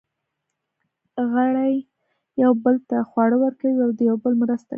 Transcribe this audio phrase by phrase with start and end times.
[1.31, 1.73] غړي
[2.41, 4.69] یوه بل ته خواړه ورکوي او د یوه بل مرسته کوي.